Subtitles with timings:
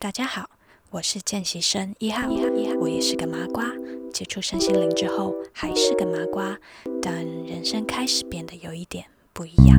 [0.00, 0.48] 大家好，
[0.90, 3.64] 我是见习生一号，一号，一号，我也是个麻瓜。
[4.14, 6.56] 接触身心灵之后，还是个麻瓜，
[7.02, 9.76] 但人生开始变得有一点不一样。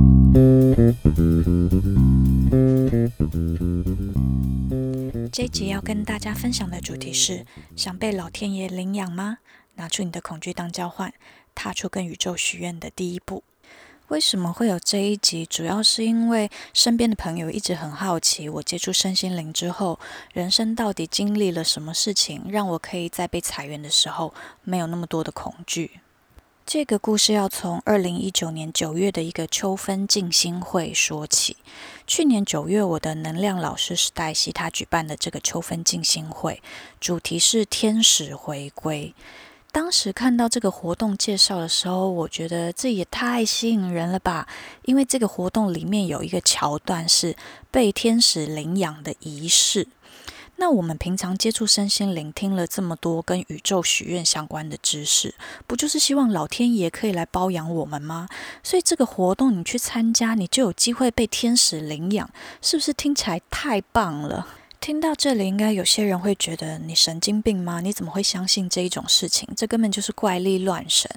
[5.32, 7.46] 这一集要跟大家分享的主题是：
[7.78, 9.38] 想被老天爷领养吗？
[9.76, 11.14] 拿出你的恐惧当交换，
[11.56, 13.42] 踏出跟宇宙许愿的第一步。
[14.10, 15.46] 为什么会有这一集？
[15.46, 20.00] 主要是因为身边的朋友一直很好奇，我接触身心灵之后，
[20.34, 24.34] 人生到底经历了什么事情，让我可以在被裁员的时候
[24.64, 26.00] 没有那么多的恐惧。
[26.66, 31.58] 这个故事要从二零一九年九月的一个秋分静心会说起。
[32.08, 36.62] 去年九月，我的能量老师史黛西他举办的这个秋分静心会，
[37.00, 39.14] 主题是天使回归。
[39.72, 44.48] 当时看到这个活动介绍的时候，我觉得这也太吸引人了吧！
[44.84, 47.36] 因为这个活动里面有一个桥段是
[47.70, 49.88] 被天使领养的仪式。
[50.58, 55.34] 那我们平常接触身心灵，听了这么多跟宇宙许愿相关的知识，
[55.66, 58.28] 不就是希望老天爷可以来包养我们吗？
[58.62, 62.30] 所以这个活动你去参加，你就有机会被天使领养，
[62.62, 64.48] 是不是听起来太棒了？
[64.82, 67.82] 听到这里，应该有些人会觉得你神经病吗？
[67.82, 69.48] 你怎么会相信这一种事情？
[69.56, 71.12] 这根本就是怪力乱神。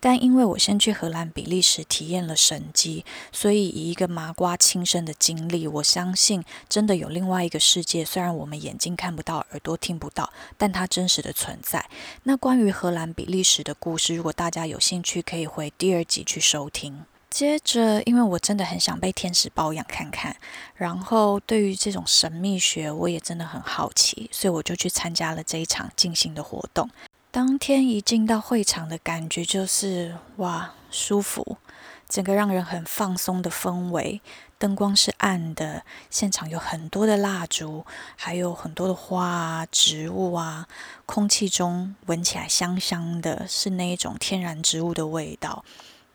[0.00, 8.04] 但因为我先去荷兰、比利时体验了神迹，所以以一个麻瓜亲身的经历，我相信真的有另外一个世界。
[8.04, 11.88] 虽然我们眼睛看不到、耳朵听不到，但它真实的存在。
[12.24, 17.04] 那关于荷兰、比利时的故事，如果大家有兴趣，可以回第二集去收听。
[17.36, 20.34] 接着，因为我真的很想被天使包养看看，
[20.74, 26.88] 然后对于这种神秘学，我也真的很好奇，所以我就去参加了这一场进行的活动。
[27.30, 31.58] 当天一进到会场的感觉就是哇，舒服，
[32.08, 34.22] 整个让人很放松的氛围。
[34.56, 37.84] 灯光是暗的，现场有很多的蜡烛，
[38.16, 40.66] 还有很多的花啊、植物啊，
[41.04, 45.62] 空气中闻起来香香的，是那一种天然植物的味道。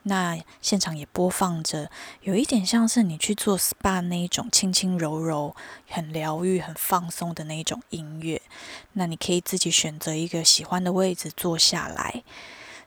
[0.04, 1.90] 那现场也播放着，
[2.22, 5.56] 有一点像是你去做 SPA 那一种轻轻柔柔、
[5.88, 8.42] 很疗愈、很放松的那一种音乐。
[8.94, 12.24] 那你可以自己选择一个喜欢的位置坐下来。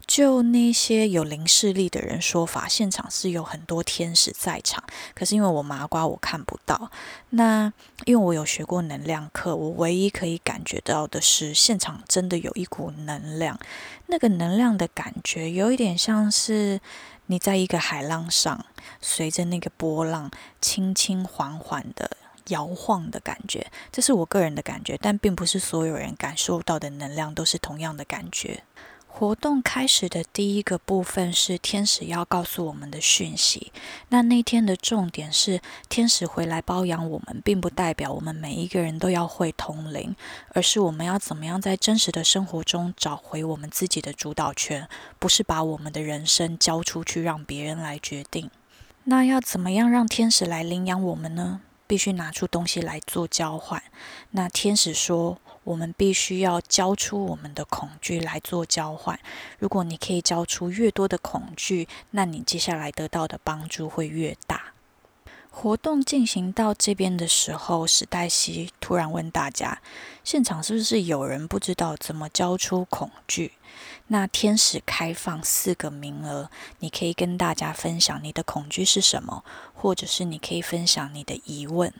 [0.06, 4.84] 就那些有灵视力的人说法，现场是有很多天使在场，
[5.14, 6.90] 可是因为我麻瓜，我看不到。
[7.30, 7.72] 那
[8.04, 13.58] 因为我有学过能量课，我唯一可以感觉到的是，现场真的有一股能量，
[14.06, 16.80] 那个能量的感觉有一点像是
[17.26, 18.64] 你在一个海浪上，
[19.00, 22.10] 随着那个波浪轻轻缓缓的
[22.48, 28.62] 摇晃的感觉，这是我个人的感觉，但并不是所有人感受到的能量都是同样的感觉。
[29.16, 33.70] 活动开始的第一个部分是天使要告诉我们的讯息。
[34.08, 40.16] 那那天的重点是，天使回来包养我们，并不代表我们每一个人都要会通灵，
[40.48, 44.88] 而是我们要怎么样在真实的生活中找回我们自己的主导权，
[45.20, 48.50] 不是把我们的人生交出去让别人来决定。
[49.04, 51.60] 那要怎么样让天使来领养我们呢？
[51.86, 53.80] 必须拿出东西来做交换。
[54.30, 59.18] 那天使说，我们必须要交出我们的恐惧来做交换。
[59.58, 64.72] 如果你可以交出越多的恐惧，那你接下来得到的帮助会越大。
[65.50, 69.80] 活动进行到这边的时候，史黛西突然问大家：
[70.24, 73.52] 现场是不是有人不知道怎么交出恐惧？
[74.08, 76.50] 那天使开放四个名额，
[76.80, 81.94] 你可以跟大家分享你的恐惧是什么，或者是你可以分享你的疑问。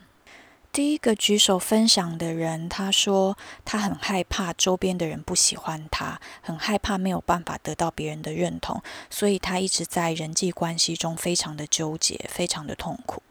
[0.74, 13.22] 第一个举手分享的人，他说他很害怕周边的人不喜欢他，很害怕没有办法得到别人的认同，所以他一直在人际关系中非常的纠结，非常的痛苦。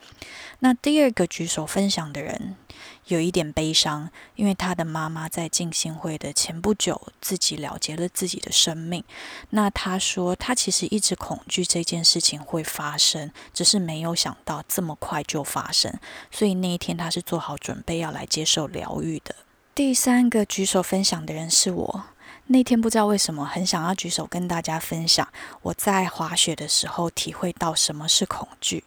[0.64, 2.56] 那第二个举手分享的人
[3.08, 9.04] 有一点悲伤，因为他的妈妈在静心会的前不久自己了结了自己的生命。
[9.50, 16.00] 那他说他其实一直恐惧这件事情会发生，只是没有想到这么快就发生，
[16.32, 19.36] 所以那一天他是做好准备要来接受疗愈的。
[19.76, 22.06] 第三个举手分享的人是我，
[22.48, 25.28] 那天不知道为什么很想要举手跟大家分享
[25.64, 28.86] 我在滑雪的时候体会到什么是恐惧。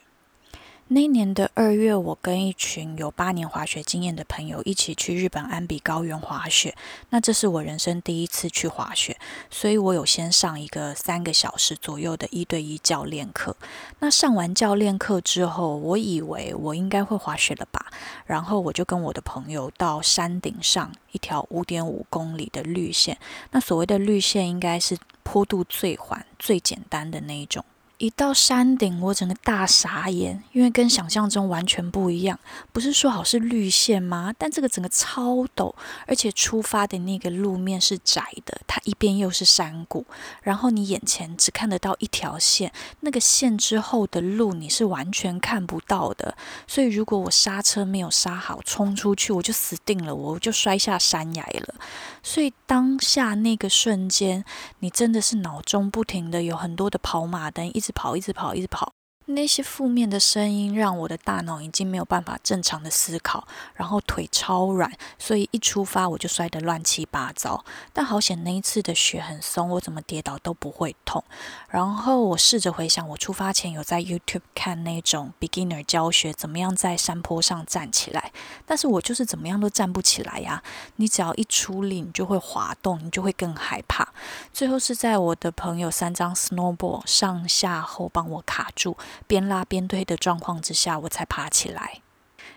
[0.89, 6.77] 那年的二月，我跟一群有八年滑雪经验的朋友一起去日本安比高原滑雪。
[7.11, 9.19] 那这是我人生第一次去滑雪，
[9.51, 13.57] 所以我有先上一个三个小时左右的一对一教练课。
[13.99, 17.87] 那上完教练课之后，我以为我应该会滑雪了吧，
[18.25, 23.19] 然后我就跟我的朋友到山顶上一条五点五公里的绿线。
[23.51, 27.65] 那所谓的绿线，应该是坡度最缓、最简单的那一种。
[27.99, 32.39] 一到山顶，我整个大傻眼，因为跟想象中完全不一样。
[32.71, 34.35] 不是说好是绿线吗？
[34.37, 35.75] 但这个整个超陡，
[36.07, 40.05] 而且出发的那个路面是窄的，它一边又是山谷，
[40.43, 42.71] 然后你眼前只看得到一条线，
[43.01, 46.37] 那个线之后的路你是完全看不到的。
[46.67, 51.75] 所以如果我刹车没有刹好，冲出去我就死定了，我就摔下山崖了。
[52.23, 54.45] 所以当下那个瞬间，
[54.81, 57.86] 你真的是脑中不停的有很多的跑马灯一。
[57.87, 58.93] 一直跑，一直跑，一直跑。
[59.29, 67.65] 那些负面的声音让我的大脑已经没有办法正常的思考，然后腿超软，所以一出发我就摔得乱七八糟。
[67.93, 71.25] 但好险那一次的雪很松，我怎么跌倒都不会痛。
[71.69, 78.33] 然后我试着回想，我出发前有在 YouTube 看那种 beginner 教学，怎么样在山坡上站起来，
[78.65, 80.63] 但是我就是怎么样都站不起来呀。
[80.97, 84.09] 你只要一出力，你就会滑动，你就会更害怕。
[84.53, 88.97] 最后是在我的朋友三张 snowboard 上下后帮我卡住。
[89.27, 92.01] 边拉边推的状况之下，我才爬起来。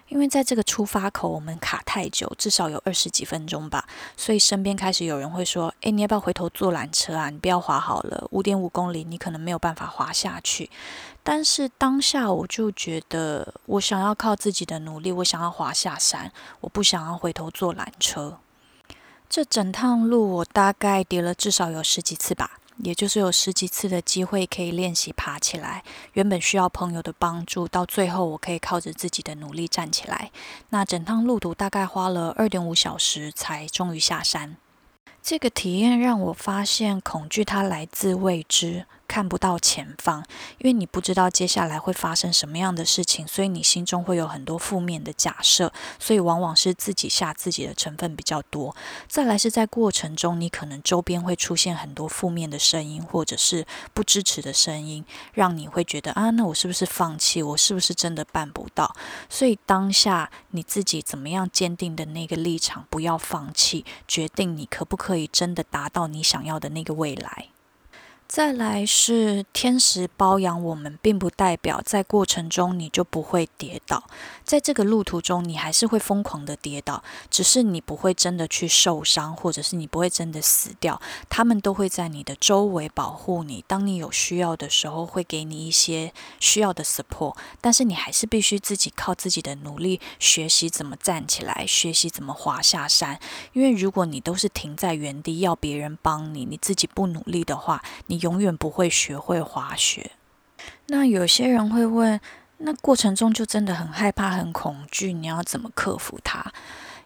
[0.08, 7.30] 因为在这个出发口，我们卡太久，至少有二十几分钟吧，所以身边开始有人会说：“诶，你要不要回头坐缆车啊？
[7.30, 10.72] 你不要滑好了，五点五公里，你可能没有办法滑下去。”
[11.22, 18.40] 但是当下我就觉得，我想要靠自己的努力，我想要滑下山，我不想要回头坐缆车。
[19.30, 22.59] 这整趟路，我大概跌了至少有十几次吧。
[22.84, 25.84] 也就是有十几次的机会可以练习爬起来，
[26.14, 30.32] 原本需要朋友的帮助，到最后我可以靠着自己的努力站起来。
[30.70, 34.56] 那整趟路途大概花了二点五小时才终于下山。
[35.22, 38.86] 这个体验让我发现，恐惧它来自未知。
[39.10, 40.24] 看不到前方，
[40.60, 48.76] 因为你不知道接下来会发生什么样的事情，所以你心中会有很多负面的假设，所以往往是自己吓自己的成分比较多。
[49.08, 53.66] 再来是在过程中，你可能周边会出现很多负面的声音，或者是
[53.96, 55.04] 不支持的声音，
[55.34, 57.42] 让你会觉得啊，那我是不是放弃？
[57.42, 58.96] 我是不是真的办不到？
[59.28, 67.48] 所以当下你自己怎么样坚定的那个立场，不要放弃，决定你可不可以真的达到你想要的那个未来。
[68.30, 74.04] 再来是天使包养我们，并不代表在过程中你就不会跌倒。
[74.44, 81.02] 在这个路途中，你还是会疯狂的跌倒，只是你不会真的去受伤，或者是你不会真的死掉。
[81.28, 87.36] 他们都会在你的周围保护你，当你有需要的时候，会给你一些需要的 support。
[87.60, 93.20] 但是你还是必须自己靠自己的努力，学习怎么站起来，学习怎么滑下山。
[93.54, 98.19] 因为如果你都是停在原地，要别人帮你，你自己不努力的话，你。
[98.22, 100.12] 永远不会学会滑雪。
[100.88, 102.20] 那有些人会问，
[102.58, 106.52] 那过程中就真的很害怕、很恐惧，你要怎么克服它？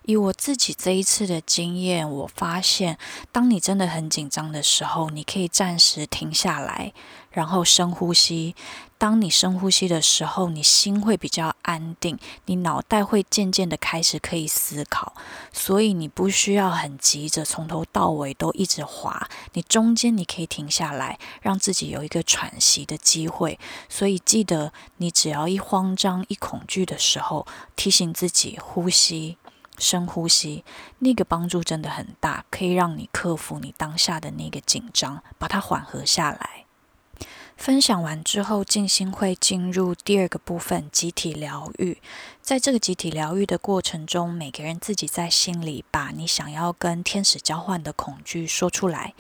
[0.06, 2.98] 以我自己这一次的经验，我发现，
[3.32, 6.94] 当你真的很紧张的时候，你可以暂时停下来，
[7.32, 8.56] 然后深呼吸。
[8.98, 15.14] 当你深呼吸的时候，你心会比较安定，你脑袋会渐渐的开始可以思考。
[15.52, 23.60] 所以你不需要很急着从头到尾都一直滑，你中间你可以停下来，让自己有一个喘息的机会。
[23.90, 27.46] 所以记得，你只要一慌张、一恐惧的时候，
[27.76, 29.38] 提醒自己呼吸。
[29.84, 30.64] 深呼吸，
[31.00, 36.66] 那个帮助真的很大，可以让你克服你当下的那个紧张，把它缓和下来。
[37.56, 42.00] 分享完之后，静心会进入第二个部分——集体疗愈。
[42.42, 49.14] 在这个集体疗愈的过程中，每个人自己在心里把你想要跟天使交换的恐惧说出来。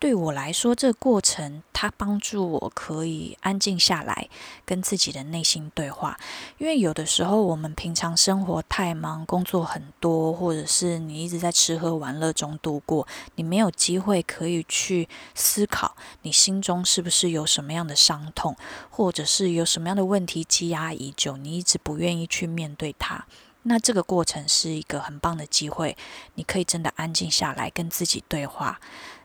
[0.00, 4.28] 对我来说，这过程它帮助我可以安静下来，
[4.64, 6.16] 跟自己的内心对话。
[6.58, 18.56] 因为有的时候我们平常生活太忙，工作很多，或者是你一直在吃喝玩乐中度过，你没有机会可以去思考你心中是不是有什么样的伤痛，
[18.90, 23.26] 或者是有什么样的问题积压已久，你一直不愿意去面对它。
[23.64, 25.96] 那这个过程是一个很棒的机会，
[26.36, 28.80] 你可以真的安静下来，跟自己对话。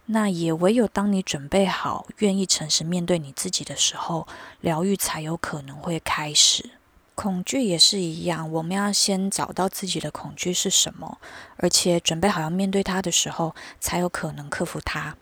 [0.08, 4.28] 那也唯有当你准备好，愿意诚实面对你自己的时候，
[4.60, 6.72] 疗愈才有可能会开始。
[7.16, 11.20] 恐惧也是一样，我们要先找到自己的恐惧是什么，
[11.58, 15.16] 而且准备好要面对它的时候，才有可能克服它。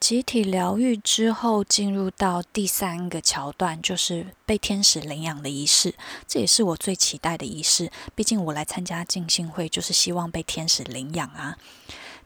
[0.00, 5.94] 集体疗愈之后，进入到第三个桥段，就是被天使领养的仪式。
[6.26, 11.56] 这也是我最期待的仪式，毕竟我来参加静心会，就是希望被天使领养啊。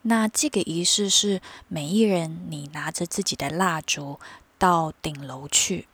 [0.03, 4.19] 那这个仪式是每一人，你拿着自己的蜡烛
[4.59, 5.87] 到顶楼去。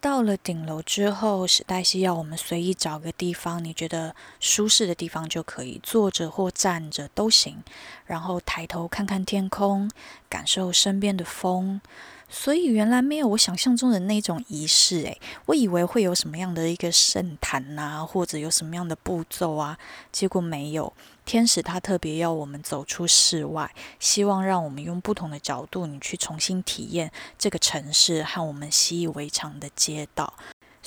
[0.00, 7.64] 到了顶楼之后，史黛西要我们随意找个地方，你觉得舒适的地方就可以，坐着或站着都行。
[8.06, 9.90] 然后抬头看看天空，
[10.28, 11.80] 感受身边的风，
[12.30, 19.78] 所以原来没有我想象中的那种仪式，诶，我以为会有什么样的一个圣坛呐，或者有什么样的步骤啊，
[20.12, 20.92] 结果没有。
[21.24, 23.70] 天使他特别要我们走出室外，
[24.00, 30.32] 希望让我们用不同的角度，你去重新体验这个城市和我们习以为常的街道。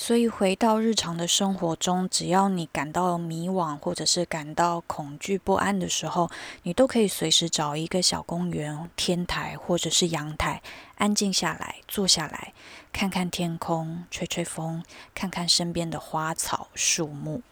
[0.02, 6.28] 所以回到日常的生活中，只要你感到迷惘，或者是感到恐惧不安的时候，
[6.64, 10.60] 你都可以随时找一个小公园、天台或者是阳台，
[10.96, 12.52] 安静下来，坐下来，
[12.92, 14.82] 看看天空，吹吹风，
[15.14, 17.42] 看看身边的花草树木。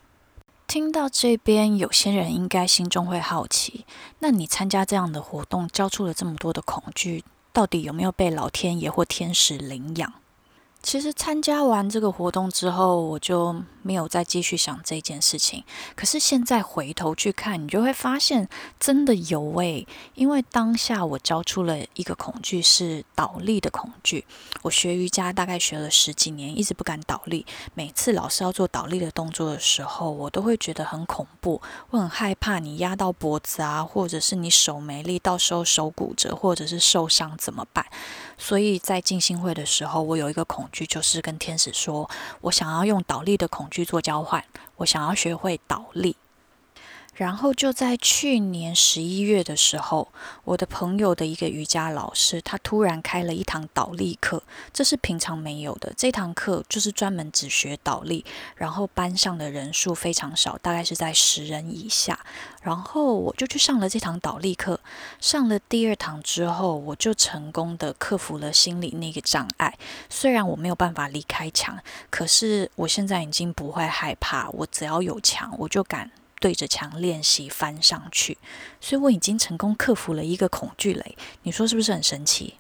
[0.67, 3.87] 听到这边，有些人应该心中会好奇：
[4.19, 10.13] 那你参加这样的活动，交出了这么多的恐惧，到底有没有被老天爷或天使领养？
[10.83, 15.63] 其实参加完这个活动之后，我就没有再继续想这件事情。
[15.95, 19.87] 可是现在回头去看，你就会发现真的有诶。
[20.15, 24.25] 因为当下我交出了一个恐惧，是倒立的恐惧。
[24.63, 27.45] 我学瑜伽大概学了十几年，一直不敢倒立。
[27.75, 31.61] 每次老师要做倒立的动作的时候，我都会觉得很恐怖。
[31.91, 37.85] 我很害怕你压到脖子啊，或者是你手没力，到时候手骨折或者是受伤怎么办？
[38.39, 42.09] 所以在静心会的时候，我有一个恐就是跟天使说，
[42.43, 44.45] 我想要用倒立的恐惧做交换，
[44.77, 46.17] 我想要学会倒立。
[47.21, 50.09] 然后就在去年十一月的时候，
[50.43, 55.93] 我的朋友的一个瑜伽老师，他突然开了一堂倒立课，这是平常没有的。
[55.95, 58.25] 这堂课就是专门只学倒立，
[58.57, 62.19] 然后班上的人数非常少，大概是在十人以下。
[62.63, 64.81] 然后我就去上了这堂倒立课，
[65.21, 69.77] 上了第二堂之后，我就成功的克服了心理那个障碍。
[70.09, 76.11] 虽然我没有办法离开墙，可是我现在已经不会害怕，我只要有墙，我就敢。
[76.41, 78.39] 对着墙练习翻上去，
[78.81, 81.17] 所以我已经成功克服了一个恐惧雷。
[81.43, 82.55] 你说是不是很神奇？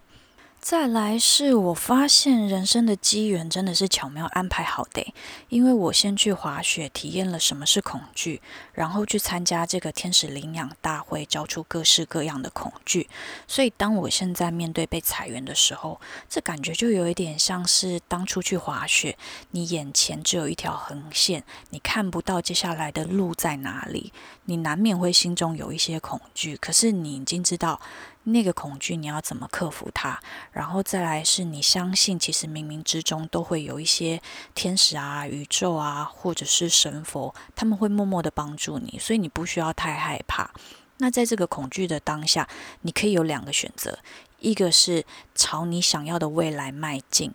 [0.60, 5.14] 再来是我发现人生的机缘真的是巧妙安排好的，
[5.48, 8.42] 因为我先去滑雪体验了什么是恐惧，
[8.74, 13.08] 然后去参加这个天使领养大会，交出各式各样的恐惧。
[13.48, 15.98] 所以当我现在面对被裁员的时候，
[16.28, 19.16] 这感觉就有一点像是当初去滑雪，
[19.52, 24.12] 你眼前只有一条横线，你看不到接下来的路在哪里，
[24.50, 27.80] 你难免会心中有一些恐惧，可是你已经知道。
[28.24, 30.20] 那个恐惧，你要怎么克服它？
[30.52, 34.20] 然后再来是你相信，其实冥冥之中都会有一些
[34.54, 40.50] 天使啊、宇宙啊，或者是神佛，他们会默默的帮助你，所以你不需要太害怕。
[40.98, 42.46] 那在这个恐惧的当下，
[42.82, 43.98] 你可以有两个选择：
[44.38, 47.30] 一个是朝你想要的未来迈进；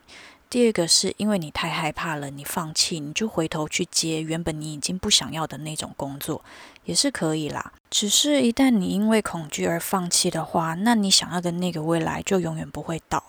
[0.56, 6.42] 第二个是因为你太害怕了，你放弃，你就回头去接原本你已经不想要的那种工作，
[6.86, 7.74] 也是可以啦。
[7.90, 13.22] 只是，一旦你因为恐惧而放弃的话，那你想要的那个未来就永远不会到。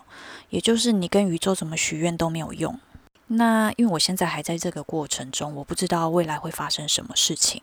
[0.50, 2.78] 也就是你跟宇宙怎么许愿都没有用。
[3.26, 7.60] 那因为我现在还在这个过程中，我不知道未来会发生什么事情。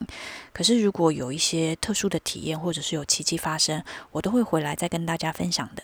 [0.51, 5.84] 可是如果有一些特殊的体验，或者是有奇迹发生，我都会回来再跟大家分享的。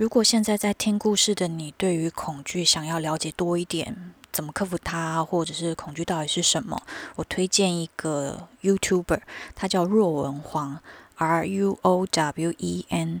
[0.00, 6.82] 如果现在在听故事的你，对于恐惧想要了解多一点，怎么克服它，或者是恐惧到底是什么？
[7.16, 9.20] 我推荐一个 YouTuber，
[9.54, 10.80] 他叫若文黄
[11.16, 13.20] ，R U O W E N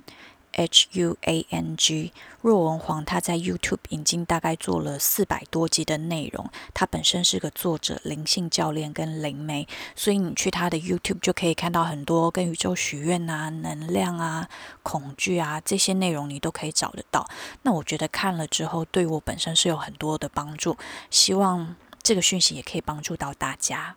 [0.52, 2.12] H U A N G。
[2.42, 6.50] 若文黄他在 YouTube 已经大概做了四百多集的内容。
[6.72, 14.48] 他本身是个作者、灵性教练跟灵媒，所以你去他的 YouTube 就可以看到很多跟宇宙许愿啊、能量啊、
[14.82, 17.28] 恐惧啊这些内容，你都可以找得到。
[17.62, 20.78] 那我觉得看了之后，对我本身是有很多的帮助。
[21.10, 23.96] 希望这个讯息也可以帮助到大家。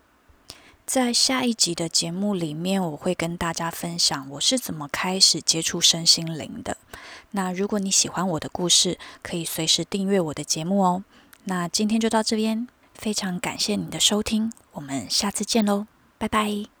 [0.86, 6.76] 在下一集的节目里面，我会跟大家分享我是怎么开始接触身心灵的。
[7.30, 11.02] 那如果你喜欢我的故事，可以随时订阅我的节目哦。
[11.44, 15.86] 那今天就到这边，非常感谢你的收听，我们下次见喽，
[16.18, 16.73] 拜拜。